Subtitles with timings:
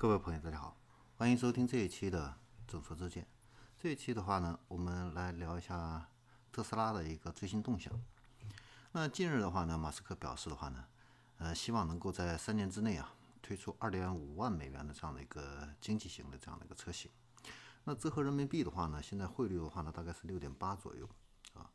[0.00, 0.74] 各位朋友，大家好，
[1.18, 2.34] 欢迎收听这一期的
[2.66, 3.26] 众说之见。
[3.78, 6.08] 这一期的话呢，我们来聊一下
[6.50, 7.92] 特斯拉的一个最新动向。
[8.92, 10.86] 那近日的话呢，马斯克表示的话呢，
[11.36, 17.10] 呃，希望能够在三年之内啊，推出二点五万美元的这样的一个经济型的这样的一个车型。
[17.84, 21.06] 那折合人民币的话呢，现在汇率的话呢，大概是六点八左右
[21.52, 21.70] 啊，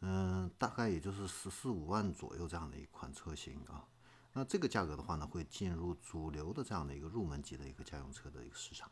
[0.00, 3.86] 嗯，大概也就是十四五万左右这样的一款车型啊。
[4.32, 8.88] 那这个价格的话呢，会进入主流的这样的一个入门级的一个家用车的一个市场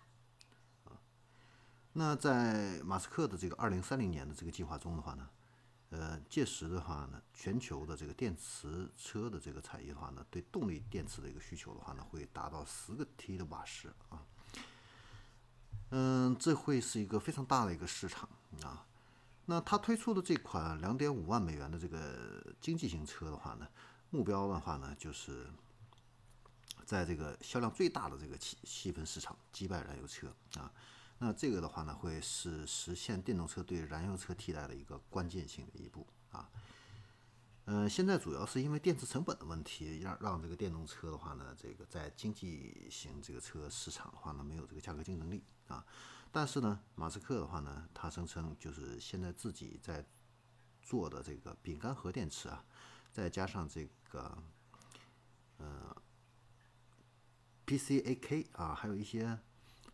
[0.84, 0.98] 啊。
[1.92, 5.28] 那在马斯克的这个二零三零年的这个计划中的话呢，
[5.90, 14.26] 呃，届时的话呢，全球的这个电池车的这个产业的话呢，对动力电池的一个需求的话呢，会达到十个 T 的瓦时啊。
[15.90, 18.28] 嗯，这会是一个非常大的一个市场
[18.62, 18.84] 啊。
[19.44, 23.68] 那他推出的这款两点五万美元的这个经济型车的话呢，
[24.10, 25.46] 目标的话呢，就是
[26.84, 30.72] 在这个销量最大的这个细细分市场击败燃油车啊。
[31.18, 36.48] 那这个的话呢，会是实现电动车对燃油车替代的一个关键性的一步啊。
[37.64, 45.84] 嗯，现在主要是因为电池成本的问题，让让这个电动车的话呢，这个在经济型这个车市场的话呢，没有这个价格竞争力啊。
[46.30, 50.04] 但是呢，马斯克的话呢，他声称就是现在自己在
[50.82, 52.62] 做的这个饼干盒电池啊，
[53.16, 54.36] 再加上这个
[55.56, 55.96] 呃
[57.66, 59.38] PCAK 啊，还有一些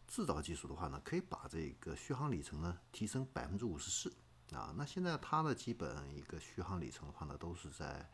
[0.09, 4.13] 制造技术的话呢，可以把这个续航里程呢提升百分之五十四。
[4.53, 8.11] 啊，那现在它的基本一个续航里程的话呢，都是在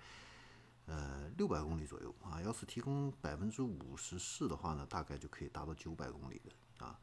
[0.84, 2.42] 呃六百公里左右啊。
[2.42, 7.00] 要是提供百分之五十四的话呢，大概就可以达到九百公里的啊。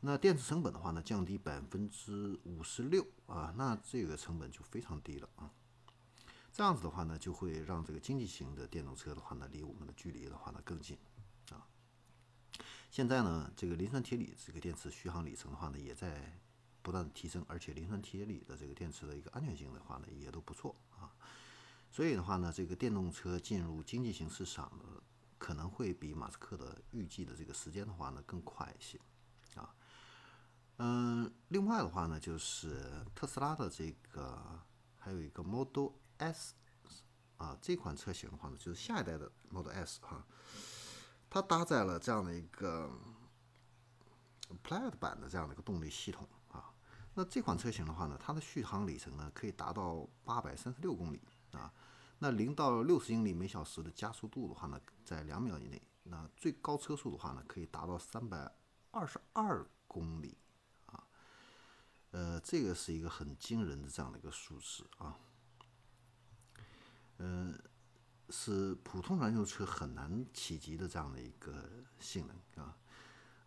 [0.00, 5.48] 那电池成本的话呢，降低百分之五十六啊，那这个成本就非常低了啊。
[6.54, 10.96] 这样子的话呢，就会让这个经济型的电动车的话呢，离我们的距离的话呢更近
[11.50, 11.66] 啊。
[12.90, 16.40] 现在呢，这个磷酸铁锂这个电池续航里程的话呢，也在。
[16.84, 21.10] 不断提升，而且磷酸铁锂的这个电池的一个安全性的话呢，也都不错啊。
[21.90, 25.02] 所以的话呢，这个电动车进入经济型市场呢
[25.38, 29.00] 可能会比马斯克的预计的这个时间的话呢更快一些
[29.54, 29.74] 啊。
[30.76, 34.60] 嗯，另外的话呢，就是特斯拉的这个
[35.04, 36.54] 还有一个 Model S
[37.36, 40.24] 啊，这款车型的话呢，就是下一代的 Model S 哈，
[41.28, 42.90] 它搭载了这样的一个
[44.66, 46.72] Plaid 版的这样的一个动力系统啊。
[47.12, 51.20] 那这款车型的话呢，它的续航里程呢可以达到八百三十六公里
[51.52, 51.70] 啊。
[52.20, 55.82] 那零到六十英里每小时的加速度的话呢，在两秒以内。
[56.04, 58.50] 那最高车速的话呢，可以达到三百
[58.90, 60.38] 二十二公里。
[62.14, 65.18] 呃，这个是一个很惊人的这样的一个数字啊。
[67.18, 67.58] 嗯，
[68.30, 72.78] 是普通燃油车很难企及的这样的一个性能啊。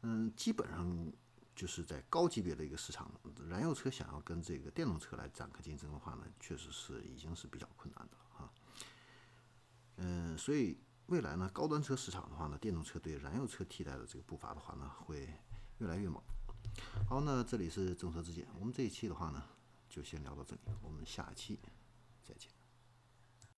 [0.02, 1.12] 嗯，基本上。
[1.58, 3.12] 就是在高级别的一个市场，
[3.50, 8.54] 燃油车想要跟这个电动车来展开竞争的话呢，确实是已经是比较困难的了哈。
[9.96, 15.28] 嗯，所以未来呢，高端车市场的话呢，电动车对燃油车替代的这个步伐的话呢，会
[15.80, 16.22] 越来越猛。
[17.08, 19.44] 好，那这里是政策之见，我们这一期的话呢，
[19.90, 21.60] 就先聊到这里，我们下期
[22.24, 22.52] 再见。